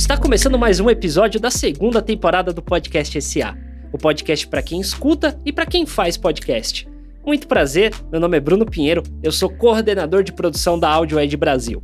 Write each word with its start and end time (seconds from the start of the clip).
Está 0.00 0.16
começando 0.16 0.58
mais 0.58 0.80
um 0.80 0.88
episódio 0.88 1.38
da 1.38 1.50
segunda 1.50 2.00
temporada 2.00 2.54
do 2.54 2.62
Podcast 2.62 3.20
SA. 3.20 3.54
O 3.92 3.98
podcast 3.98 4.48
para 4.48 4.62
quem 4.62 4.80
escuta 4.80 5.38
e 5.44 5.52
para 5.52 5.66
quem 5.66 5.84
faz 5.84 6.16
podcast. 6.16 6.88
Muito 7.24 7.46
prazer, 7.46 7.92
meu 8.10 8.18
nome 8.18 8.38
é 8.38 8.40
Bruno 8.40 8.64
Pinheiro, 8.64 9.02
eu 9.22 9.30
sou 9.30 9.50
coordenador 9.50 10.22
de 10.22 10.32
produção 10.32 10.78
da 10.78 10.88
Audio 10.88 11.20
Ed 11.20 11.36
Brasil. 11.36 11.82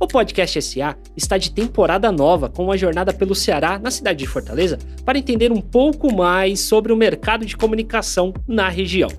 O 0.00 0.06
Podcast 0.06 0.62
SA 0.62 0.96
está 1.14 1.36
de 1.36 1.50
temporada 1.50 2.10
nova 2.10 2.48
com 2.48 2.64
uma 2.64 2.78
jornada 2.78 3.12
pelo 3.12 3.34
Ceará, 3.34 3.78
na 3.78 3.90
cidade 3.90 4.20
de 4.20 4.26
Fortaleza, 4.26 4.78
para 5.04 5.18
entender 5.18 5.52
um 5.52 5.60
pouco 5.60 6.10
mais 6.10 6.60
sobre 6.60 6.90
o 6.90 6.96
mercado 6.96 7.44
de 7.44 7.54
comunicação 7.54 8.32
na 8.46 8.70
região. 8.70 9.10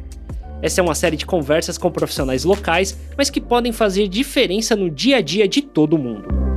Essa 0.60 0.82
é 0.82 0.84
uma 0.84 0.96
série 0.96 1.16
de 1.16 1.26
conversas 1.26 1.78
com 1.78 1.92
profissionais 1.92 2.44
locais, 2.44 2.98
mas 3.16 3.30
que 3.30 3.40
podem 3.40 3.72
fazer 3.72 4.08
diferença 4.08 4.76
no 4.76 4.90
dia 4.90 5.18
a 5.18 5.22
dia 5.22 5.48
de 5.48 5.62
todo 5.62 6.00
mundo. 6.00 6.49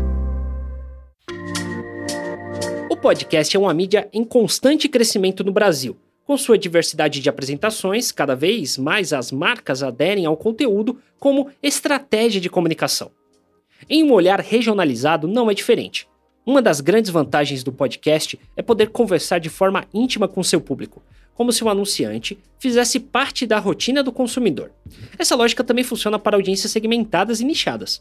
Podcast 3.03 3.57
é 3.57 3.59
uma 3.59 3.75
mídia 3.75 4.09
em 4.13 4.23
constante 4.23 4.89
crescimento 4.89 5.43
no 5.43 5.51
Brasil. 5.51 5.97
Com 6.25 6.37
sua 6.37 6.57
diversidade 6.57 7.19
de 7.19 7.29
apresentações, 7.29 8.13
cada 8.13 8.37
vez 8.37 8.79
mais 8.79 9.13
as 9.13 9.33
marcas 9.33 9.83
aderem 9.83 10.25
ao 10.25 10.37
conteúdo 10.37 11.01
como 11.19 11.51
estratégia 11.61 12.41
de 12.41 12.49
comunicação. 12.49 13.11
Em 13.91 14.05
um 14.05 14.13
olhar 14.13 14.39
regionalizado, 14.39 15.27
não 15.27 15.51
é 15.51 15.55
diferente. 15.55 16.09
Uma 16.47 16.63
das 16.63 16.81
grandes 16.81 17.11
vantagens 17.11 17.65
do 17.65 17.73
podcast 17.73 18.39
é 18.57 18.63
poder 18.63 18.91
conversar 18.91 19.41
de 19.41 19.49
forma 19.49 19.85
íntima 19.93 20.29
com 20.29 20.41
seu 20.45 20.61
público, 20.61 21.03
como 21.35 21.53
se 21.53 21.65
o 21.65 21.69
anunciante 21.69 22.39
fizesse 22.61 23.01
parte 23.01 23.49
da 23.49 23.59
rotina 23.59 24.01
do 24.01 24.13
consumidor. 24.13 24.71
Essa 25.19 25.35
lógica 25.35 25.65
também 25.65 25.83
funciona 25.83 26.21
para 26.21 26.37
audiências 26.37 26.71
segmentadas 26.71 27.41
e 27.41 27.45
nichadas. 27.45 28.01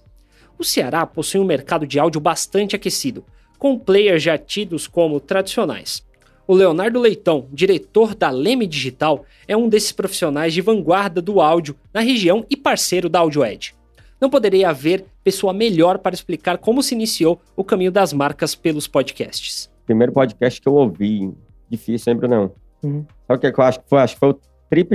O 0.60 0.64
Ceará 0.64 1.08
possui 1.08 1.40
um 1.40 1.46
mercado 1.46 1.88
de 1.88 1.98
áudio 1.98 2.22
bastante 2.22 2.76
aquecido, 2.76 3.26
com 3.62 3.78
players 3.78 4.24
já 4.24 4.40
tidos 4.40 4.88
como 4.88 5.20
tradicionais. 5.20 6.04
O 6.48 6.56
Leonardo 6.56 7.00
Leitão, 7.00 7.46
diretor 7.54 8.16
da 8.16 8.32
Leme 8.32 8.66
Digital, 8.66 9.24
é 9.48 9.56
um 9.56 9.70
desses 9.70 9.92
profissionais 9.92 10.52
de 10.52 10.62
vanguarda 10.62 11.22
do 11.22 11.40
áudio 11.40 11.76
na 11.94 12.02
região 12.02 12.44
e 12.50 12.58
parceiro 12.58 13.08
da 13.08 13.20
AudioEd. 13.20 13.76
Não 14.20 14.32
poderia 14.32 14.72
haver 14.72 15.06
pessoa 15.24 15.54
melhor 15.54 16.00
para 16.00 16.16
explicar 16.16 16.58
como 16.58 16.82
se 16.82 16.96
iniciou 16.96 17.40
o 17.56 17.64
caminho 17.64 17.92
das 17.92 18.14
marcas 18.14 18.56
pelos 18.56 18.88
podcasts. 18.88 19.70
Primeiro 19.86 20.12
podcast 20.12 20.60
que 20.60 20.68
eu 20.68 20.74
ouvi, 20.74 21.32
difícil, 21.70 22.14
lembro 22.14 22.28
não. 22.28 22.52
Uhum. 22.82 23.06
Sabe 23.28 23.48
o 23.48 23.54
que 23.54 23.62
eu 23.62 23.64
acho 23.64 23.80
que 23.80 23.88
foi? 23.88 24.00
Acho 24.00 24.16
que 24.16 24.20
foi 24.20 24.30
o 24.30 24.40
Trip, 24.72 24.90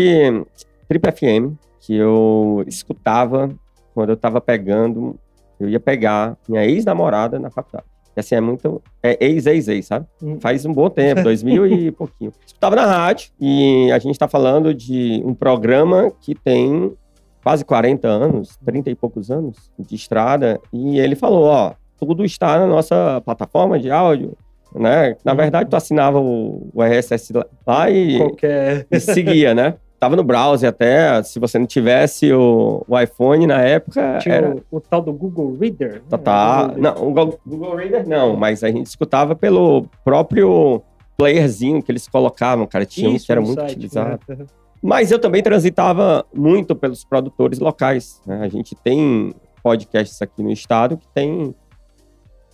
Trip 0.89 1.13
FM, 1.13 1.55
que 1.79 1.95
eu 1.95 2.65
escutava 2.67 3.49
quando 3.95 4.09
eu 4.09 4.15
estava 4.15 4.41
pegando, 4.41 5.17
eu 5.61 5.69
ia 5.69 5.79
pegar 5.79 6.37
minha 6.49 6.65
ex-namorada 6.65 7.39
na 7.39 7.49
faculdade. 7.49 7.96
E 8.17 8.21
assim, 8.21 8.35
é 8.35 8.41
muito. 8.41 8.83
É 9.03 9.17
ex-ex-ex, 9.25 9.87
sabe? 9.87 10.07
Uhum. 10.23 10.41
Faz 10.41 10.65
um 10.65 10.73
bom 10.73 10.89
tempo, 10.89 11.23
2000 11.25 11.67
e 11.67 11.91
pouquinho. 11.91 12.33
Escutava 12.47 12.75
na 12.75 12.87
rádio 12.87 13.31
e 13.39 13.93
a 13.93 13.99
gente 13.99 14.13
está 14.13 14.27
falando 14.27 14.73
de 14.73 15.23
um 15.25 15.35
programa 15.35 16.11
que 16.21 16.35
tem 16.35 16.97
quase 17.45 17.65
40 17.65 18.09
anos, 18.09 18.59
30 18.65 18.91
e 18.91 18.95
poucos 18.97 19.31
anos 19.31 19.71
de 19.79 19.95
estrada, 19.95 20.59
e 20.73 20.99
ele 20.99 21.15
falou, 21.15 21.45
ó, 21.45 21.75
tudo 21.97 22.25
está 22.25 22.59
na 22.59 22.67
nossa 22.67 23.23
plataforma 23.25 23.79
de 23.79 23.89
áudio, 23.89 24.37
né? 24.75 25.17
Na 25.25 25.31
uhum. 25.31 25.39
verdade, 25.39 25.71
tu 25.71 25.77
assinava 25.77 26.19
o, 26.19 26.69
o 26.75 26.83
RSS 26.83 27.33
lá 27.65 27.89
e, 27.89 28.19
Qualquer... 28.19 28.87
e 28.91 28.99
seguia, 28.99 29.55
né? 29.55 29.75
Tava 29.99 30.15
no 30.15 30.23
browser 30.23 30.69
até, 30.69 31.23
se 31.23 31.39
você 31.39 31.59
não 31.59 31.67
tivesse 31.67 32.31
o, 32.33 32.85
o 32.87 32.99
iPhone 32.99 33.47
na 33.47 33.63
época. 33.63 34.19
Tinha 34.19 34.35
era... 34.35 34.57
o, 34.71 34.77
o, 34.77 34.81
tal 34.81 35.01
do 35.01 35.13
Google 35.13 35.57
Reader. 35.59 36.03
Tá, 36.09 36.19
tá. 36.19 36.75
Não, 36.77 36.93
o 36.93 37.13
Google, 37.13 37.41
Google 37.47 37.77
Reader 37.77 38.07
não, 38.07 38.37
mas 38.37 38.63
a 38.63 38.71
gente 38.71 38.87
escutava 38.87 39.35
pelo 39.35 39.87
próprio 40.05 40.83
playerzinho 41.17 41.83
que 41.83 41.91
eles 41.91 42.07
colocavam, 42.07 42.67
cara. 42.67 42.85
Tinha 42.85 43.09
Isso, 43.09 43.25
um 43.25 43.27
que 43.27 43.33
era 43.33 43.41
muito 43.41 43.61
site, 43.61 43.73
utilizado. 43.73 44.21
Né? 44.29 44.47
Mas 44.83 45.11
eu 45.11 45.19
também 45.19 45.43
transitava 45.43 46.27
muito 46.35 46.77
pelos 46.77 47.03
produtores 47.03 47.59
locais. 47.59 48.21
Né? 48.27 48.41
A 48.43 48.49
gente 48.49 48.75
tem 48.75 49.35
podcasts 49.63 50.21
aqui 50.21 50.43
no 50.43 50.53
estado 50.53 50.99
que 50.99 51.09
tem 51.09 51.55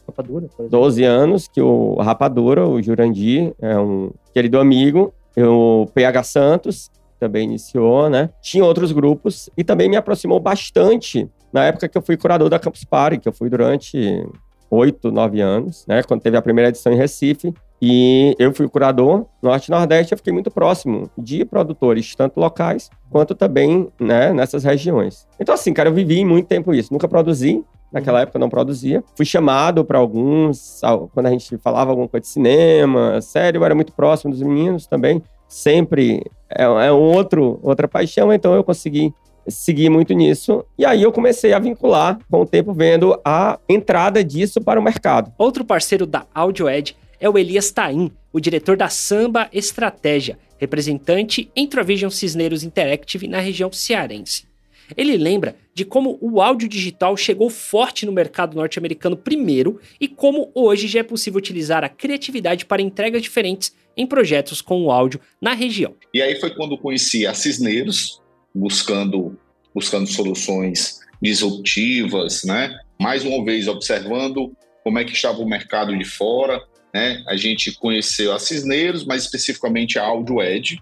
Rapadura, 0.07 0.49
12 0.71 1.05
anos, 1.05 1.49
que 1.49 1.61
o 1.61 1.97
Rapadura, 1.97 2.67
o 2.67 2.81
Jurandir, 2.83 3.53
é 3.61 3.79
um 3.79 4.11
querido 4.33 4.59
amigo, 4.59 5.13
o 5.37 5.87
PH 5.95 6.23
Santos 6.23 6.91
também 7.23 7.45
iniciou, 7.45 8.11
né? 8.11 8.31
Tinha 8.43 8.65
outros 8.65 8.91
grupos 8.91 9.49
e 9.57 9.63
também 9.63 9.89
me 9.89 9.95
aproximou 9.95 10.41
bastante 10.41 11.31
na 11.53 11.67
época 11.67 11.89
que 11.89 11.97
eu 11.97 12.03
fui 12.03 12.17
curador 12.17 12.49
da 12.49 12.59
Campus 12.59 12.83
Party, 12.83 13.19
que 13.19 13.29
eu 13.29 13.33
fui 13.33 13.49
durante 13.49 14.27
oito, 14.69 15.13
nove 15.13 15.41
anos, 15.41 15.87
né? 15.87 16.03
Quando 16.03 16.21
teve 16.21 16.37
a 16.37 16.43
primeira 16.43 16.71
edição 16.71 16.93
em 16.93 16.97
Recife. 16.97 17.55
E 17.81 18.35
eu 18.39 18.53
fui 18.53 18.69
curador 18.69 19.27
Norte 19.41 19.69
e 19.69 19.71
Nordeste, 19.71 20.13
eu 20.13 20.19
fiquei 20.19 20.33
muito 20.33 20.51
próximo 20.51 21.11
de 21.17 21.45
produtores, 21.45 22.15
tanto 22.15 22.39
locais 22.41 22.91
quanto 23.11 23.35
também 23.35 23.89
né, 24.01 24.33
nessas 24.33 24.65
regiões. 24.65 25.27
Então, 25.39 25.55
assim, 25.55 25.73
cara, 25.73 25.89
eu 25.89 25.95
vivi 25.95 26.25
muito 26.25 26.47
tempo 26.47 26.73
isso. 26.73 26.93
Nunca 26.93 27.09
produzi, 27.09 27.65
naquela 27.93 28.21
época 28.23 28.39
não 28.39 28.49
produzia. 28.49 29.03
Fui 29.17 29.27
chamado 29.27 29.85
para 29.85 29.99
alguns, 29.99 30.81
quando 31.13 31.27
a 31.27 31.31
gente 31.31 31.57
falava 31.59 31.91
alguma 31.91 32.09
coisa 32.09 32.23
de 32.23 32.29
cinema, 32.29 33.21
sério, 33.21 33.59
eu 33.59 33.65
era 33.65 33.75
muito 33.75 33.93
próximo 33.93 34.33
dos 34.33 34.43
meninos 34.43 34.87
também. 34.87 35.23
Sempre 35.53 36.25
é, 36.49 36.63
é 36.63 36.93
um 36.93 37.15
outro, 37.15 37.61
outra 37.63 37.87
paixão, 37.87 38.33
então 38.33 38.55
eu 38.55 38.65
consegui 38.65 39.13
seguir 39.47 39.91
muito 39.91 40.15
nisso. 40.15 40.65
E 40.79 40.85
aí 40.87 41.03
eu 41.03 41.13
comecei 41.13 41.53
a 41.53 41.59
vincular, 41.59 42.19
com 42.31 42.41
o 42.41 42.47
tempo, 42.47 42.73
vendo 42.73 43.21
a 43.23 43.59
entrada 43.69 44.25
disso 44.25 44.63
para 44.63 44.81
o 44.81 44.83
mercado. 44.83 45.31
Outro 45.37 45.63
parceiro 45.63 46.07
da 46.07 46.27
AudioEd 46.35 46.97
é 47.21 47.29
o 47.29 47.37
Elias 47.37 47.71
Tain, 47.71 48.11
o 48.33 48.41
diretor 48.41 48.79
da 48.79 48.89
Samba 48.89 49.51
Estratégia, 49.53 50.39
representante 50.59 51.51
Entrovision 51.55 52.09
Cisneiros 52.09 52.65
Interactive 52.65 53.29
na 53.29 53.39
região 53.39 53.71
cearense. 53.71 54.47
Ele 54.97 55.17
lembra 55.17 55.57
de 55.75 55.85
como 55.85 56.19
o 56.21 56.41
áudio 56.41 56.69
digital 56.69 57.17
chegou 57.17 57.49
forte 57.49 58.05
no 58.05 58.13
mercado 58.13 58.55
norte-americano 58.55 59.17
primeiro 59.17 59.81
e 60.01 60.09
como 60.09 60.51
hoje 60.55 60.87
já 60.87 61.01
é 61.01 61.03
possível 61.03 61.39
utilizar 61.39 61.85
a 61.85 61.89
criatividade 61.89 62.65
para 62.65 62.83
entregas 62.83 63.23
diferentes 63.23 63.75
em 63.97 64.07
projetos 64.07 64.61
com 64.61 64.83
o 64.85 64.91
áudio 64.91 65.21
na 65.41 65.53
região. 65.53 65.95
E 66.13 66.23
aí 66.23 66.39
foi 66.41 66.51
quando 66.55 66.79
conheci 66.79 67.27
a 67.27 67.35
Cisneiros, 67.35 68.21
buscando, 68.55 69.39
buscando 69.75 70.07
soluções 70.07 71.01
disruptivas, 71.21 72.43
né? 72.45 72.77
Mais 73.01 73.25
uma 73.25 73.45
vez 73.45 73.69
observando 73.69 74.53
como 74.83 74.99
é 74.99 75.05
que 75.05 75.13
estava 75.13 75.39
o 75.39 75.49
mercado 75.49 75.97
de 75.97 76.05
fora, 76.05 76.61
né? 76.93 77.23
A 77.29 77.37
gente 77.37 77.73
conheceu 77.73 78.33
a 78.33 78.39
Cisneiros, 78.39 79.05
mais 79.05 79.25
especificamente 79.25 79.99
a 79.99 80.05
Audio 80.05 80.43
Edge, 80.43 80.81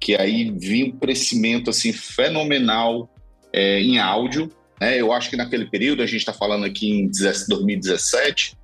que 0.00 0.14
aí 0.14 0.50
vinha 0.50 0.86
um 0.86 0.92
crescimento 0.92 1.70
assim 1.70 1.92
fenomenal 1.92 3.10
é, 3.56 3.80
em 3.80 3.98
áudio. 3.98 4.52
Né? 4.80 5.00
Eu 5.00 5.12
acho 5.12 5.30
que 5.30 5.36
naquele 5.36 5.64
período, 5.64 6.02
a 6.02 6.06
gente 6.06 6.18
está 6.18 6.32
falando 6.32 6.66
aqui 6.66 6.90
em 6.90 7.10
2017, 7.10 8.56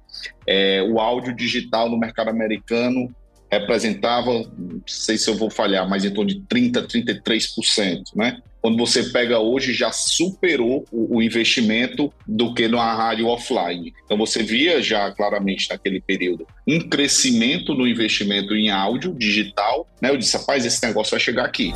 é, 0.46 0.82
o 0.82 1.00
áudio 1.00 1.34
digital 1.34 1.88
no 1.88 1.98
mercado 1.98 2.28
americano 2.28 3.12
representava, 3.50 4.32
não 4.56 4.82
sei 4.86 5.18
se 5.18 5.28
eu 5.28 5.36
vou 5.36 5.50
falhar, 5.50 5.88
mas 5.88 6.04
em 6.04 6.10
torno 6.10 6.30
de 6.30 6.40
30%, 6.40 6.86
33%, 6.86 8.02
né? 8.14 8.38
Quando 8.62 8.78
você 8.78 9.10
pega 9.10 9.40
hoje, 9.40 9.74
já 9.74 9.90
superou 9.90 10.84
o, 10.90 11.16
o 11.16 11.22
investimento 11.22 12.12
do 12.26 12.54
que 12.54 12.68
na 12.68 12.94
rádio 12.94 13.26
offline. 13.26 13.92
Então 14.04 14.16
você 14.16 14.42
via 14.42 14.80
já 14.80 15.10
claramente 15.10 15.68
naquele 15.68 16.00
período 16.00 16.46
um 16.66 16.78
crescimento 16.80 17.74
no 17.74 17.86
investimento 17.86 18.54
em 18.54 18.70
áudio 18.70 19.12
digital, 19.12 19.86
né? 20.00 20.10
Eu 20.10 20.16
disse, 20.16 20.36
rapaz, 20.36 20.64
esse 20.64 20.86
negócio 20.86 21.10
vai 21.10 21.20
chegar 21.20 21.44
aqui. 21.44 21.72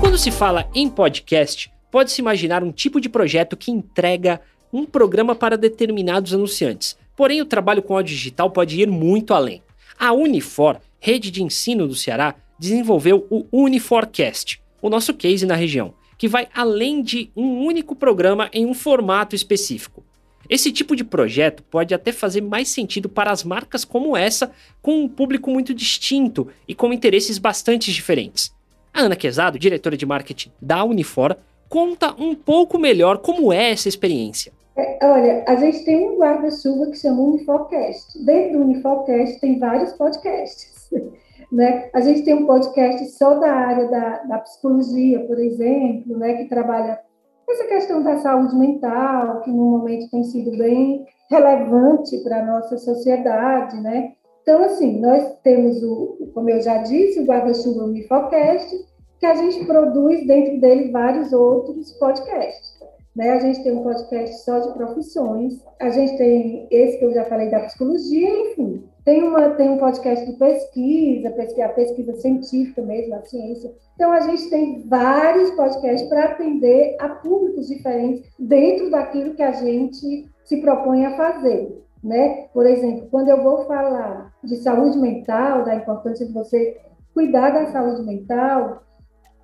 Quando 0.00 0.18
se 0.18 0.30
fala 0.30 0.68
em 0.74 0.88
podcast, 0.88 1.70
pode-se 1.90 2.20
imaginar 2.20 2.62
um 2.62 2.72
tipo 2.72 3.00
de 3.00 3.08
projeto 3.08 3.56
que 3.56 3.70
entrega 3.70 4.40
um 4.72 4.84
programa 4.84 5.34
para 5.34 5.56
determinados 5.56 6.34
anunciantes 6.34 6.96
Porém, 7.18 7.42
o 7.42 7.44
trabalho 7.44 7.82
com 7.82 7.96
áudio 7.96 8.14
digital 8.14 8.48
pode 8.48 8.80
ir 8.80 8.88
muito 8.88 9.34
além. 9.34 9.60
A 9.98 10.12
Unifor, 10.12 10.78
rede 11.00 11.32
de 11.32 11.42
ensino 11.42 11.88
do 11.88 11.96
Ceará, 11.96 12.36
desenvolveu 12.56 13.26
o 13.28 13.44
Uniforcast, 13.50 14.62
o 14.80 14.88
nosso 14.88 15.12
case 15.12 15.44
na 15.44 15.56
região, 15.56 15.94
que 16.16 16.28
vai 16.28 16.46
além 16.54 17.02
de 17.02 17.28
um 17.36 17.64
único 17.64 17.96
programa 17.96 18.48
em 18.52 18.64
um 18.64 18.72
formato 18.72 19.34
específico. 19.34 20.04
Esse 20.48 20.70
tipo 20.70 20.94
de 20.94 21.02
projeto 21.02 21.64
pode 21.64 21.92
até 21.92 22.12
fazer 22.12 22.40
mais 22.40 22.68
sentido 22.68 23.08
para 23.08 23.32
as 23.32 23.42
marcas 23.42 23.84
como 23.84 24.16
essa, 24.16 24.52
com 24.80 25.02
um 25.02 25.08
público 25.08 25.50
muito 25.50 25.74
distinto 25.74 26.46
e 26.68 26.74
com 26.74 26.92
interesses 26.92 27.36
bastante 27.36 27.92
diferentes. 27.92 28.54
A 28.98 29.02
Ana 29.02 29.14
Quezado, 29.14 29.60
diretora 29.60 29.96
de 29.96 30.04
marketing 30.04 30.50
da 30.60 30.82
Unifor, 30.82 31.36
conta 31.68 32.12
um 32.20 32.34
pouco 32.34 32.80
melhor 32.80 33.18
como 33.18 33.52
é 33.52 33.70
essa 33.70 33.88
experiência. 33.88 34.50
É, 34.76 34.98
olha, 35.06 35.44
a 35.46 35.54
gente 35.54 35.84
tem 35.84 36.04
um 36.04 36.18
guarda-chuva 36.18 36.90
que 36.90 36.96
chama 36.96 37.22
Unifocast. 37.22 38.18
Dentro 38.24 38.58
do 38.58 38.64
Unifocast 38.64 39.38
tem 39.40 39.60
vários 39.60 39.92
podcasts. 39.92 40.90
Né? 41.50 41.88
A 41.94 42.02
gente 42.02 42.24
tem 42.24 42.34
um 42.34 42.44
podcast 42.44 43.08
só 43.16 43.38
da 43.38 43.50
área 43.50 43.88
da, 43.88 44.18
da 44.24 44.38
psicologia, 44.40 45.20
por 45.20 45.38
exemplo, 45.38 46.18
né, 46.18 46.34
que 46.34 46.44
trabalha 46.46 47.00
essa 47.48 47.64
questão 47.64 48.02
da 48.02 48.18
saúde 48.18 48.54
mental, 48.54 49.40
que 49.40 49.50
no 49.50 49.64
momento 49.64 50.10
tem 50.10 50.24
sido 50.24 50.50
bem 50.58 51.06
relevante 51.30 52.18
para 52.18 52.42
a 52.42 52.44
nossa 52.44 52.76
sociedade, 52.76 53.80
né? 53.80 54.12
Então, 54.48 54.62
assim, 54.62 54.98
nós 54.98 55.38
temos, 55.42 55.82
o, 55.82 56.30
como 56.32 56.48
eu 56.48 56.58
já 56.62 56.78
disse, 56.78 57.20
o 57.20 57.26
Guarda-Chuva 57.26 57.84
Unifocast, 57.84 58.74
que 59.20 59.26
a 59.26 59.34
gente 59.34 59.66
produz 59.66 60.26
dentro 60.26 60.58
dele 60.58 60.90
vários 60.90 61.34
outros 61.34 61.92
podcasts. 61.98 62.78
Né? 63.14 63.28
A 63.32 63.40
gente 63.40 63.62
tem 63.62 63.72
um 63.72 63.82
podcast 63.82 64.42
só 64.46 64.58
de 64.58 64.72
profissões, 64.72 65.62
a 65.78 65.90
gente 65.90 66.16
tem 66.16 66.66
esse 66.70 66.98
que 66.98 67.04
eu 67.04 67.12
já 67.12 67.26
falei 67.26 67.50
da 67.50 67.60
psicologia, 67.60 68.30
enfim. 68.52 68.84
Tem, 69.04 69.22
uma, 69.22 69.50
tem 69.50 69.68
um 69.68 69.76
podcast 69.76 70.24
de 70.24 70.38
pesquisa, 70.38 71.30
pesquisa, 71.32 71.68
pesquisa 71.68 72.14
científica 72.14 72.80
mesmo, 72.80 73.16
a 73.16 73.22
ciência. 73.26 73.70
Então, 73.96 74.10
a 74.10 74.20
gente 74.20 74.48
tem 74.48 74.82
vários 74.88 75.50
podcasts 75.50 76.08
para 76.08 76.24
atender 76.24 76.96
a 76.98 77.10
públicos 77.10 77.68
diferentes 77.68 78.24
dentro 78.38 78.90
daquilo 78.90 79.34
que 79.34 79.42
a 79.42 79.52
gente 79.52 80.26
se 80.42 80.56
propõe 80.62 81.04
a 81.04 81.18
fazer. 81.18 81.86
Né? 82.02 82.48
Por 82.52 82.66
exemplo, 82.66 83.08
quando 83.10 83.28
eu 83.28 83.42
vou 83.42 83.64
falar 83.64 84.32
de 84.44 84.56
saúde 84.56 84.98
mental, 84.98 85.64
da 85.64 85.74
importância 85.74 86.26
de 86.26 86.32
você 86.32 86.80
cuidar 87.12 87.50
da 87.50 87.66
saúde 87.66 88.02
mental, 88.02 88.82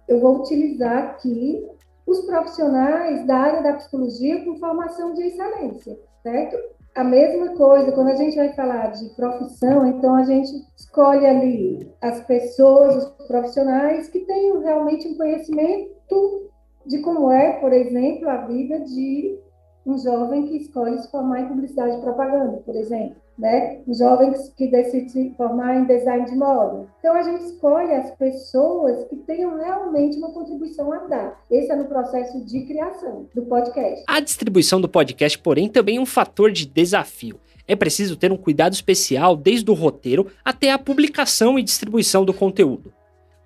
eu 0.06 0.20
vou 0.20 0.40
utilizar 0.40 0.98
aqui 0.98 1.66
os 2.06 2.20
profissionais 2.26 3.26
da 3.26 3.36
área 3.36 3.62
da 3.62 3.72
psicologia 3.74 4.44
com 4.44 4.56
formação 4.56 5.14
de 5.14 5.22
excelência, 5.22 5.98
certo? 6.22 6.56
A 6.94 7.02
mesma 7.02 7.56
coisa, 7.56 7.90
quando 7.90 8.08
a 8.08 8.14
gente 8.14 8.36
vai 8.36 8.52
falar 8.52 8.92
de 8.92 9.08
profissão, 9.16 9.84
então 9.86 10.14
a 10.14 10.22
gente 10.22 10.50
escolhe 10.76 11.26
ali 11.26 11.92
as 12.00 12.20
pessoas, 12.20 12.96
os 12.96 13.26
profissionais 13.26 14.08
que 14.08 14.20
tenham 14.20 14.60
realmente 14.60 15.08
um 15.08 15.16
conhecimento 15.16 16.50
de 16.86 16.98
como 16.98 17.32
é, 17.32 17.54
por 17.54 17.72
exemplo, 17.72 18.28
a 18.28 18.46
vida 18.46 18.80
de 18.80 19.38
um 19.86 19.98
jovem 19.98 20.46
que 20.46 20.56
escolhe 20.56 20.98
se 20.98 21.10
formar 21.10 21.40
em 21.40 21.48
publicidade 21.48 21.96
e 21.96 22.00
propaganda, 22.00 22.58
por 22.58 22.74
exemplo 22.74 23.24
né? 23.38 23.80
Jovens 23.88 24.52
que 24.56 24.68
decidem 24.68 25.08
se 25.08 25.34
formar 25.36 25.76
em 25.76 25.84
design 25.84 26.24
de 26.26 26.36
moda. 26.36 26.86
Então, 26.98 27.14
a 27.14 27.22
gente 27.22 27.44
escolhe 27.44 27.92
as 27.92 28.10
pessoas 28.12 29.06
que 29.08 29.16
tenham 29.16 29.56
realmente 29.56 30.16
uma 30.16 30.32
contribuição 30.32 30.92
a 30.92 30.98
dar. 30.98 31.40
Esse 31.50 31.70
é 31.70 31.76
no 31.76 31.86
processo 31.86 32.44
de 32.44 32.62
criação 32.62 33.26
do 33.34 33.42
podcast. 33.42 34.04
A 34.06 34.20
distribuição 34.20 34.80
do 34.80 34.88
podcast, 34.88 35.38
porém, 35.38 35.68
também 35.68 35.96
é 35.96 36.00
um 36.00 36.06
fator 36.06 36.50
de 36.50 36.66
desafio. 36.66 37.38
É 37.66 37.74
preciso 37.74 38.16
ter 38.16 38.30
um 38.30 38.36
cuidado 38.36 38.74
especial 38.74 39.36
desde 39.36 39.70
o 39.70 39.74
roteiro 39.74 40.26
até 40.44 40.70
a 40.70 40.78
publicação 40.78 41.58
e 41.58 41.62
distribuição 41.62 42.24
do 42.24 42.34
conteúdo. 42.34 42.92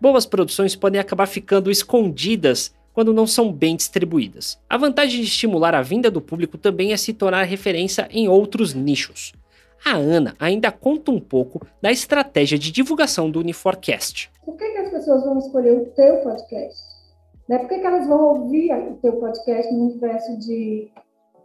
Boas 0.01 0.27
produções 0.27 0.77
podem 0.77 1.01
acabar 1.01 1.27
ficando 1.27 1.71
escondidas 1.71 2.73
quando 2.99 3.15
não 3.15 3.29
são 3.29 3.53
bem 3.53 3.77
distribuídas. 3.77 4.59
A 4.69 4.77
vantagem 4.77 5.21
de 5.21 5.29
estimular 5.29 5.73
a 5.73 5.83
vinda 5.83 6.11
do 6.11 6.21
público 6.21 6.59
também 6.59 6.93
é 6.93 6.97
se 6.97 7.13
tornar 7.13 7.45
referência 7.45 8.09
em 8.11 8.27
outros 8.29 8.75
nichos 8.75 9.33
a 9.85 9.97
Ana 9.97 10.35
ainda 10.39 10.71
conta 10.73 11.11
um 11.11 11.21
pouco 11.21 11.61
da 11.81 11.91
estratégia 11.91 12.59
de 12.59 12.73
divulgação 12.73 13.31
do 13.31 13.41
Uniforcast. 13.41 14.31
Por 14.45 14.57
que, 14.57 14.69
que 14.71 14.79
as 14.79 14.91
pessoas 14.91 15.25
vão 15.25 15.39
escolher 15.39 15.73
o 15.73 15.87
teu 15.87 16.17
podcast? 16.19 16.79
Né? 17.49 17.59
Por 17.59 17.69
que, 17.69 17.79
que 17.79 17.87
elas 17.87 18.07
vão 18.07 18.41
ouvir 18.41 18.73
o 18.73 18.97
teu 18.97 19.15
podcast 19.15 19.73
no 19.73 19.87
universo 19.87 20.39
de 20.39 20.91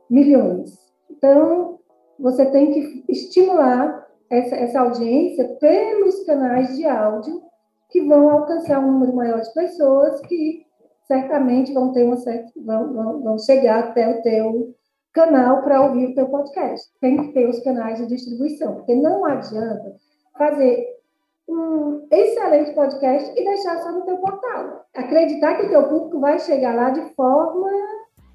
milhões? 0.10 0.78
Então, 1.10 1.80
você 2.20 2.46
tem 2.48 2.72
que 2.72 3.06
estimular 3.08 4.08
essa, 4.30 4.56
essa 4.56 4.80
audiência 4.80 5.48
pelos 5.60 6.24
canais 6.26 6.76
de 6.76 6.86
áudio 6.86 7.42
que 7.90 8.02
vão 8.02 8.30
alcançar 8.30 8.80
um 8.80 8.92
número 8.92 9.16
maior 9.16 9.42
de 9.42 9.54
pessoas 9.54 10.20
que 10.22 10.63
certamente 11.08 11.74
vão 11.74 11.92
ter 11.92 12.04
uma 12.04 12.18
certa, 12.18 12.52
vão, 12.56 12.94
vão, 12.94 13.22
vão 13.22 13.40
chegar 13.40 13.80
até 13.80 14.08
o 14.10 14.22
teu 14.22 14.76
canal 15.14 15.62
para 15.62 15.82
ouvir 15.82 16.08
o 16.08 16.16
teu 16.16 16.28
podcast. 16.28 16.90
Tem 17.00 17.18
que 17.18 17.34
ter 17.34 17.48
os 17.48 17.60
canais 17.60 18.00
de 18.00 18.08
distribuição, 18.08 18.76
porque 18.76 18.96
não 18.96 19.26
adianta 19.26 19.96
fazer 20.38 20.94
um 21.48 22.08
excelente 22.10 22.74
podcast 22.74 23.32
e 23.32 23.44
deixar 23.44 23.82
só 23.82 23.92
no 23.92 24.02
teu 24.02 24.18
portal. 24.18 24.86
Acreditar 24.96 25.56
que 25.58 25.66
o 25.66 25.70
teu 25.70 25.88
público 25.88 26.20
vai 26.20 26.40
chegar 26.40 26.76
lá 26.76 26.90
de 26.90 27.02
forma 27.14 27.70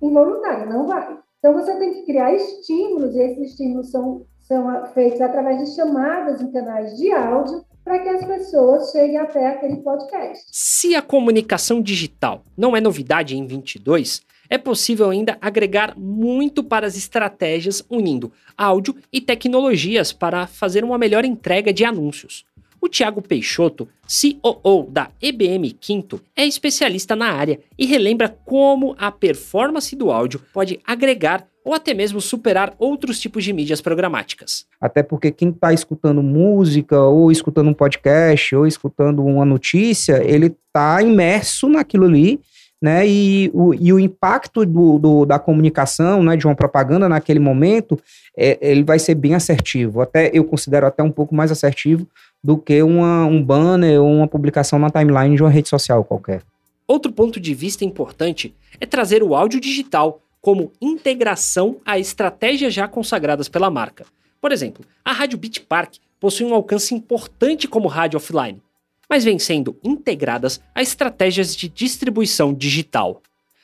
involuntária, 0.02 0.66
não 0.66 0.86
vai. 0.86 1.18
Então 1.38 1.54
você 1.54 1.76
tem 1.78 1.94
que 1.94 2.04
criar 2.04 2.34
estímulos, 2.34 3.14
e 3.14 3.20
esses 3.20 3.50
estímulos 3.50 3.90
são, 3.90 4.26
são 4.40 4.86
feitos 4.86 5.20
através 5.20 5.58
de 5.58 5.74
chamadas 5.74 6.40
em 6.42 6.52
canais 6.52 6.96
de 6.96 7.10
áudio 7.12 7.64
para 7.88 8.00
que 8.00 8.08
as 8.10 8.24
pessoas 8.26 8.92
cheguem 8.92 9.16
até 9.16 9.46
aquele 9.46 9.76
podcast. 9.76 10.44
Se 10.52 10.94
a 10.94 11.00
comunicação 11.00 11.80
digital 11.80 12.44
não 12.54 12.76
é 12.76 12.82
novidade 12.82 13.34
em 13.34 13.46
22, 13.46 14.20
é 14.50 14.58
possível 14.58 15.08
ainda 15.08 15.38
agregar 15.40 15.94
muito 15.96 16.62
para 16.62 16.86
as 16.86 16.98
estratégias 16.98 17.82
unindo 17.88 18.30
áudio 18.58 18.94
e 19.10 19.22
tecnologias 19.22 20.12
para 20.12 20.46
fazer 20.46 20.84
uma 20.84 20.98
melhor 20.98 21.24
entrega 21.24 21.72
de 21.72 21.82
anúncios. 21.82 22.44
O 22.78 22.90
Thiago 22.90 23.22
Peixoto, 23.22 23.88
COO 24.06 24.86
da 24.90 25.10
EBM 25.20 25.72
Quinto, 25.72 26.20
é 26.36 26.46
especialista 26.46 27.16
na 27.16 27.32
área 27.32 27.58
e 27.78 27.86
relembra 27.86 28.28
como 28.44 28.94
a 28.98 29.10
performance 29.10 29.96
do 29.96 30.12
áudio 30.12 30.42
pode 30.52 30.78
agregar 30.84 31.48
ou 31.68 31.74
até 31.74 31.92
mesmo 31.92 32.18
superar 32.18 32.74
outros 32.78 33.20
tipos 33.20 33.44
de 33.44 33.52
mídias 33.52 33.82
programáticas. 33.82 34.64
Até 34.80 35.02
porque 35.02 35.30
quem 35.30 35.50
está 35.50 35.70
escutando 35.70 36.22
música, 36.22 36.98
ou 36.98 37.30
escutando 37.30 37.68
um 37.68 37.74
podcast, 37.74 38.56
ou 38.56 38.66
escutando 38.66 39.22
uma 39.22 39.44
notícia, 39.44 40.24
ele 40.24 40.46
está 40.46 41.02
imerso 41.02 41.68
naquilo 41.68 42.06
ali 42.06 42.40
né? 42.80 43.06
E 43.08 43.50
o, 43.52 43.74
e 43.74 43.92
o 43.92 43.98
impacto 43.98 44.64
do, 44.64 45.00
do, 45.00 45.26
da 45.26 45.36
comunicação, 45.36 46.22
né, 46.22 46.36
de 46.36 46.46
uma 46.46 46.54
propaganda 46.54 47.08
naquele 47.08 47.40
momento, 47.40 47.98
é, 48.36 48.56
ele 48.60 48.84
vai 48.84 49.00
ser 49.00 49.16
bem 49.16 49.34
assertivo. 49.34 50.00
Até 50.00 50.30
eu 50.32 50.44
considero 50.44 50.86
até 50.86 51.02
um 51.02 51.10
pouco 51.10 51.34
mais 51.34 51.50
assertivo 51.50 52.06
do 52.42 52.56
que 52.56 52.80
uma, 52.80 53.26
um 53.26 53.42
banner 53.42 54.00
ou 54.00 54.08
uma 54.08 54.28
publicação 54.28 54.78
na 54.78 54.90
timeline 54.90 55.34
de 55.34 55.42
uma 55.42 55.50
rede 55.50 55.68
social 55.68 56.04
qualquer. 56.04 56.42
Outro 56.86 57.10
ponto 57.10 57.40
de 57.40 57.52
vista 57.52 57.84
importante 57.84 58.54
é 58.80 58.86
trazer 58.86 59.24
o 59.24 59.34
áudio 59.34 59.60
digital 59.60 60.22
como 60.40 60.72
integração 60.80 61.80
a 61.84 61.98
estratégias 61.98 62.72
já 62.72 62.86
consagradas 62.86 63.48
pela 63.48 63.70
marca. 63.70 64.06
Por 64.40 64.52
exemplo, 64.52 64.84
a 65.04 65.12
Rádio 65.12 65.38
Beat 65.38 65.60
Park 65.60 65.96
possui 66.20 66.46
um 66.46 66.54
alcance 66.54 66.94
importante 66.94 67.66
como 67.66 67.88
rádio 67.88 68.16
offline, 68.16 68.62
mas 69.08 69.24
vêm 69.24 69.38
sendo 69.38 69.76
integradas 69.82 70.60
a 70.74 70.82
estratégias 70.82 71.56
de 71.56 71.68
distribuição 71.68 72.52
digital. 72.52 73.22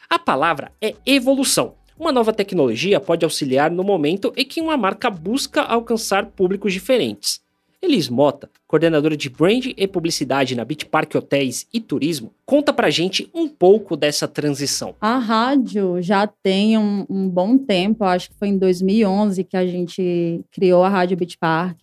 A 0.08 0.18
palavra 0.18 0.72
é 0.80 0.94
evolução. 1.06 1.74
Uma 1.98 2.10
nova 2.10 2.32
tecnologia 2.32 2.98
pode 2.98 3.24
auxiliar 3.24 3.70
no 3.70 3.84
momento 3.84 4.32
em 4.36 4.44
que 4.44 4.60
uma 4.60 4.76
marca 4.76 5.08
busca 5.08 5.62
alcançar 5.62 6.26
públicos 6.26 6.72
diferentes. 6.72 7.43
Elis 7.84 8.08
Mota, 8.08 8.50
coordenadora 8.66 9.16
de 9.16 9.28
brand 9.28 9.66
e 9.76 9.86
publicidade 9.86 10.54
na 10.54 10.64
Beach 10.64 10.86
Park 10.86 11.14
Hotéis 11.14 11.66
e 11.72 11.80
Turismo, 11.80 12.32
conta 12.46 12.72
pra 12.72 12.88
gente 12.88 13.28
um 13.34 13.46
pouco 13.46 13.96
dessa 13.96 14.26
transição. 14.26 14.94
A 15.00 15.18
rádio 15.18 16.00
já 16.00 16.26
tem 16.26 16.78
um, 16.78 17.04
um 17.08 17.28
bom 17.28 17.58
tempo, 17.58 18.04
acho 18.04 18.30
que 18.30 18.36
foi 18.38 18.48
em 18.48 18.58
2011 18.58 19.44
que 19.44 19.56
a 19.56 19.66
gente 19.66 20.40
criou 20.50 20.82
a 20.82 20.88
Rádio 20.88 21.16
Beach 21.16 21.36
Park. 21.38 21.78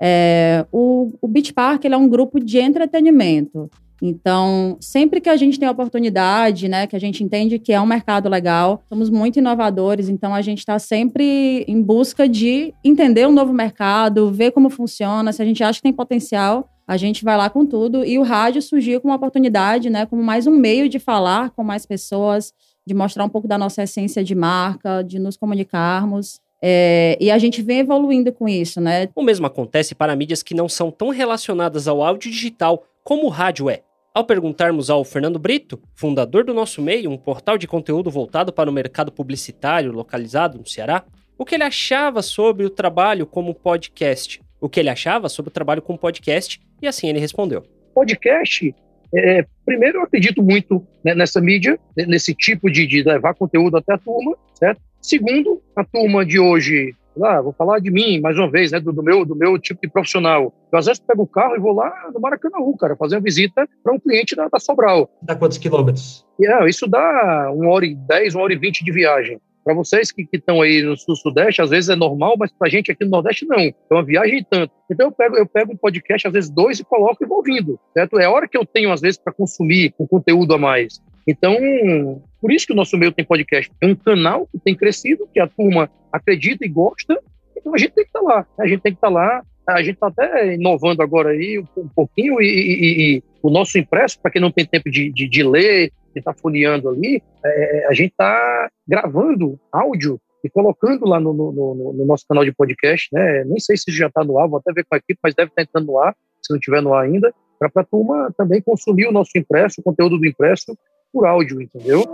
É, 0.00 0.66
o, 0.72 1.12
o 1.20 1.28
Beach 1.28 1.52
Park 1.52 1.84
é 1.84 1.96
um 1.96 2.08
grupo 2.08 2.40
de 2.40 2.58
entretenimento. 2.58 3.70
Então, 4.00 4.76
sempre 4.80 5.20
que 5.20 5.28
a 5.28 5.36
gente 5.36 5.58
tem 5.58 5.68
a 5.68 5.72
oportunidade, 5.72 6.68
né, 6.68 6.86
que 6.86 6.94
a 6.94 7.00
gente 7.00 7.22
entende 7.22 7.58
que 7.58 7.72
é 7.72 7.80
um 7.80 7.86
mercado 7.86 8.28
legal, 8.28 8.82
somos 8.88 9.10
muito 9.10 9.38
inovadores, 9.38 10.08
então 10.08 10.34
a 10.34 10.40
gente 10.40 10.58
está 10.58 10.78
sempre 10.78 11.64
em 11.66 11.82
busca 11.82 12.28
de 12.28 12.72
entender 12.84 13.26
um 13.26 13.32
novo 13.32 13.52
mercado, 13.52 14.30
ver 14.30 14.52
como 14.52 14.70
funciona, 14.70 15.32
se 15.32 15.42
a 15.42 15.44
gente 15.44 15.62
acha 15.62 15.78
que 15.78 15.82
tem 15.82 15.92
potencial, 15.92 16.68
a 16.86 16.96
gente 16.96 17.22
vai 17.22 17.36
lá 17.36 17.50
com 17.50 17.66
tudo. 17.66 18.04
E 18.04 18.18
o 18.18 18.22
rádio 18.22 18.62
surgiu 18.62 19.00
como 19.00 19.12
uma 19.12 19.16
oportunidade, 19.16 19.90
né, 19.90 20.06
como 20.06 20.22
mais 20.22 20.46
um 20.46 20.52
meio 20.52 20.88
de 20.88 20.98
falar 20.98 21.50
com 21.50 21.62
mais 21.62 21.84
pessoas, 21.84 22.52
de 22.86 22.94
mostrar 22.94 23.24
um 23.24 23.28
pouco 23.28 23.46
da 23.46 23.58
nossa 23.58 23.82
essência 23.82 24.24
de 24.24 24.34
marca, 24.34 25.02
de 25.02 25.18
nos 25.18 25.36
comunicarmos. 25.36 26.40
É, 26.62 27.16
e 27.20 27.30
a 27.30 27.38
gente 27.38 27.62
vem 27.62 27.80
evoluindo 27.80 28.32
com 28.32 28.48
isso, 28.48 28.80
né? 28.80 29.08
O 29.14 29.22
mesmo 29.22 29.46
acontece 29.46 29.94
para 29.94 30.16
mídias 30.16 30.42
que 30.42 30.54
não 30.54 30.68
são 30.68 30.90
tão 30.90 31.10
relacionadas 31.10 31.86
ao 31.86 32.02
áudio 32.02 32.30
digital 32.30 32.82
como 33.04 33.26
o 33.26 33.28
rádio 33.28 33.70
é. 33.70 33.82
Ao 34.18 34.24
perguntarmos 34.24 34.90
ao 34.90 35.04
Fernando 35.04 35.38
Brito, 35.38 35.80
fundador 35.94 36.42
do 36.42 36.52
Nosso 36.52 36.82
Meio, 36.82 37.08
um 37.08 37.16
portal 37.16 37.56
de 37.56 37.68
conteúdo 37.68 38.10
voltado 38.10 38.52
para 38.52 38.68
o 38.68 38.72
mercado 38.72 39.12
publicitário 39.12 39.92
localizado 39.92 40.58
no 40.58 40.66
Ceará, 40.66 41.04
o 41.38 41.44
que 41.44 41.54
ele 41.54 41.62
achava 41.62 42.20
sobre 42.20 42.66
o 42.66 42.70
trabalho 42.70 43.24
como 43.24 43.54
podcast, 43.54 44.40
o 44.60 44.68
que 44.68 44.80
ele 44.80 44.90
achava 44.90 45.28
sobre 45.28 45.50
o 45.50 45.52
trabalho 45.52 45.80
com 45.80 45.96
podcast, 45.96 46.60
e 46.82 46.88
assim 46.88 47.08
ele 47.08 47.20
respondeu. 47.20 47.62
Podcast, 47.94 48.74
é, 49.14 49.46
primeiro 49.64 49.98
eu 49.98 50.02
acredito 50.02 50.42
muito 50.42 50.84
né, 51.04 51.14
nessa 51.14 51.40
mídia, 51.40 51.78
nesse 51.96 52.34
tipo 52.34 52.68
de, 52.68 52.88
de 52.88 53.04
levar 53.04 53.34
conteúdo 53.34 53.76
até 53.76 53.94
a 53.94 53.98
turma, 53.98 54.36
certo? 54.52 54.80
Segundo, 55.00 55.62
a 55.76 55.84
turma 55.84 56.26
de 56.26 56.40
hoje 56.40 56.92
ah, 57.24 57.40
vou 57.40 57.52
falar 57.52 57.78
de 57.78 57.90
mim 57.90 58.20
mais 58.20 58.38
uma 58.38 58.50
vez, 58.50 58.72
né, 58.72 58.80
do, 58.80 58.92
do, 58.92 59.02
meu, 59.02 59.24
do 59.24 59.36
meu 59.36 59.58
tipo 59.58 59.80
de 59.80 59.88
profissional. 59.88 60.52
Eu 60.72 60.78
às 60.78 60.86
vezes 60.86 61.00
pego 61.00 61.22
o 61.22 61.26
carro 61.26 61.56
e 61.56 61.60
vou 61.60 61.72
lá 61.72 62.10
no 62.12 62.20
Maracanã, 62.20 62.58
cara, 62.78 62.96
fazer 62.96 63.16
uma 63.16 63.22
visita 63.22 63.68
para 63.82 63.94
um 63.94 63.98
cliente 63.98 64.34
da, 64.36 64.48
da 64.48 64.58
Sobral. 64.58 65.10
Dá 65.22 65.34
quantos 65.34 65.58
quilômetros? 65.58 66.26
Yeah, 66.40 66.68
isso 66.68 66.86
dá 66.86 67.50
uma 67.52 67.70
hora 67.70 67.86
e 67.86 67.94
dez, 67.94 68.34
uma 68.34 68.44
hora 68.44 68.52
e 68.52 68.58
vinte 68.58 68.84
de 68.84 68.92
viagem. 68.92 69.40
Para 69.64 69.74
vocês 69.74 70.10
que 70.10 70.26
estão 70.32 70.62
aí 70.62 70.82
no 70.82 70.96
sul-sudeste, 70.96 71.60
às 71.60 71.68
vezes 71.68 71.90
é 71.90 71.94
normal, 71.94 72.36
mas 72.38 72.50
para 72.50 72.68
a 72.68 72.70
gente 72.70 72.90
aqui 72.90 73.04
no 73.04 73.10
Nordeste 73.10 73.44
não. 73.44 73.58
É 73.58 73.74
uma 73.90 74.02
viagem 74.02 74.38
e 74.38 74.44
tanto. 74.44 74.72
Então 74.90 75.08
eu 75.08 75.12
pego, 75.12 75.36
eu 75.36 75.46
pego 75.46 75.72
um 75.72 75.76
podcast, 75.76 76.26
às 76.26 76.32
vezes 76.32 76.48
dois, 76.48 76.80
e 76.80 76.84
coloco 76.84 77.22
e 77.22 77.26
vou 77.26 77.38
ouvindo, 77.38 77.78
certo? 77.92 78.18
É 78.18 78.24
a 78.24 78.30
hora 78.30 78.48
que 78.48 78.56
eu 78.56 78.64
tenho, 78.64 78.90
às 78.90 79.02
vezes, 79.02 79.18
para 79.18 79.30
consumir 79.30 79.92
um 80.00 80.06
conteúdo 80.06 80.54
a 80.54 80.58
mais. 80.58 81.02
Então, 81.28 82.22
por 82.40 82.50
isso 82.50 82.66
que 82.66 82.72
o 82.72 82.76
nosso 82.76 82.96
meio 82.96 83.12
tem 83.12 83.22
podcast. 83.22 83.70
É 83.82 83.86
um 83.86 83.94
canal 83.94 84.46
que 84.46 84.58
tem 84.58 84.74
crescido, 84.74 85.28
que 85.30 85.38
a 85.38 85.46
turma 85.46 85.90
acredita 86.10 86.64
e 86.64 86.68
gosta, 86.68 87.20
então 87.54 87.74
a 87.74 87.78
gente 87.78 87.92
tem 87.92 88.04
que 88.04 88.08
estar 88.08 88.20
tá 88.20 88.24
lá. 88.24 88.46
A 88.58 88.66
gente 88.66 88.80
tem 88.80 88.92
que 88.92 88.96
estar 88.96 89.08
tá 89.08 89.12
lá. 89.12 89.42
A 89.68 89.82
gente 89.82 89.96
está 89.96 90.06
até 90.06 90.54
inovando 90.54 91.02
agora 91.02 91.28
aí 91.28 91.62
um 91.76 91.88
pouquinho 91.88 92.40
e, 92.40 92.46
e, 92.46 93.16
e 93.16 93.22
o 93.42 93.50
nosso 93.50 93.78
impresso, 93.78 94.18
para 94.22 94.30
quem 94.30 94.40
não 94.40 94.50
tem 94.50 94.64
tempo 94.64 94.90
de, 94.90 95.12
de, 95.12 95.28
de 95.28 95.42
ler, 95.42 95.92
que 96.14 96.18
está 96.18 96.32
folheando 96.32 96.88
ali, 96.88 97.22
é, 97.44 97.86
a 97.86 97.92
gente 97.92 98.12
está 98.12 98.70
gravando 98.86 99.60
áudio 99.70 100.18
e 100.42 100.48
colocando 100.48 101.04
lá 101.04 101.20
no, 101.20 101.34
no, 101.34 101.52
no, 101.52 101.92
no, 101.92 102.06
nosso 102.06 102.24
canal 102.26 102.46
de 102.46 102.52
podcast, 102.52 103.10
né? 103.12 103.44
Nem 103.44 103.60
sei 103.60 103.76
se 103.76 103.92
já 103.92 104.06
está 104.06 104.24
no 104.24 104.38
ar, 104.38 104.48
vou 104.48 104.58
até 104.58 104.72
ver 104.72 104.86
com 104.88 104.94
a 104.94 104.98
equipe, 104.98 105.20
mas 105.22 105.34
deve 105.34 105.50
estar 105.50 105.62
tá 105.62 105.68
entrando 105.68 105.86
no 105.88 105.98
ar, 105.98 106.16
se 106.40 106.50
não 106.50 106.58
estiver 106.58 106.80
no 106.80 106.94
ar 106.94 107.04
ainda, 107.04 107.34
para 107.58 107.70
a 107.74 107.84
turma 107.84 108.32
também 108.38 108.62
consumir 108.62 109.06
o 109.06 109.12
nosso 109.12 109.36
impresso, 109.36 109.80
o 109.80 109.84
conteúdo 109.84 110.16
do 110.16 110.26
impresso, 110.26 110.78
por 111.12 111.26
áudio, 111.26 111.60
entendeu? 111.60 112.04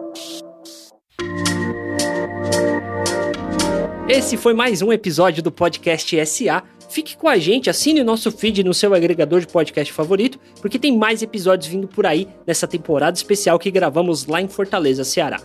Esse 4.08 4.36
foi 4.36 4.52
mais 4.52 4.82
um 4.82 4.92
episódio 4.92 5.42
do 5.42 5.50
podcast 5.50 6.26
SA. 6.26 6.62
Fique 6.90 7.16
com 7.16 7.26
a 7.26 7.38
gente, 7.38 7.70
assine 7.70 8.00
o 8.00 8.04
nosso 8.04 8.30
feed 8.30 8.62
no 8.62 8.74
seu 8.74 8.94
agregador 8.94 9.40
de 9.40 9.46
podcast 9.46 9.92
favorito, 9.92 10.38
porque 10.60 10.78
tem 10.78 10.96
mais 10.96 11.22
episódios 11.22 11.68
vindo 11.68 11.88
por 11.88 12.06
aí 12.06 12.28
nessa 12.46 12.68
temporada 12.68 13.16
especial 13.16 13.58
que 13.58 13.70
gravamos 13.70 14.26
lá 14.26 14.40
em 14.40 14.46
Fortaleza, 14.46 15.02
Ceará. 15.02 15.40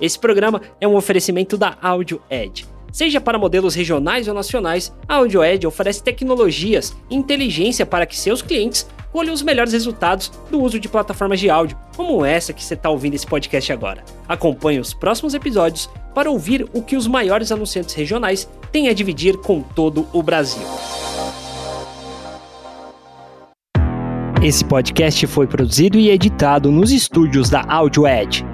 Esse 0.00 0.18
programa 0.18 0.62
é 0.80 0.86
um 0.86 0.96
oferecimento 0.96 1.58
da 1.58 1.76
Audio 1.82 2.22
Edge. 2.30 2.66
Seja 2.92 3.20
para 3.20 3.38
modelos 3.38 3.74
regionais 3.74 4.26
ou 4.28 4.32
nacionais, 4.32 4.90
a 5.06 5.16
Audio 5.16 5.44
Edge 5.44 5.66
oferece 5.66 6.02
tecnologias 6.02 6.96
e 7.10 7.14
inteligência 7.14 7.84
para 7.84 8.06
que 8.06 8.16
seus 8.16 8.40
clientes 8.40 8.86
colham 9.16 9.32
os 9.32 9.40
melhores 9.40 9.72
resultados 9.72 10.30
do 10.50 10.60
uso 10.60 10.78
de 10.78 10.90
plataformas 10.90 11.40
de 11.40 11.48
áudio, 11.48 11.78
como 11.96 12.22
essa 12.22 12.52
que 12.52 12.62
você 12.62 12.74
está 12.74 12.90
ouvindo 12.90 13.14
esse 13.14 13.26
podcast 13.26 13.72
agora. 13.72 14.04
Acompanhe 14.28 14.78
os 14.78 14.92
próximos 14.92 15.32
episódios 15.32 15.88
para 16.14 16.30
ouvir 16.30 16.68
o 16.74 16.82
que 16.82 16.96
os 16.96 17.06
maiores 17.06 17.50
anunciantes 17.50 17.94
regionais 17.94 18.46
têm 18.70 18.90
a 18.90 18.92
dividir 18.92 19.38
com 19.38 19.62
todo 19.62 20.06
o 20.12 20.22
Brasil. 20.22 20.66
Esse 24.42 24.62
podcast 24.62 25.26
foi 25.28 25.46
produzido 25.46 25.98
e 25.98 26.10
editado 26.10 26.70
nos 26.70 26.92
estúdios 26.92 27.48
da 27.48 27.64
Audio 27.66 28.06
Edge 28.06 28.44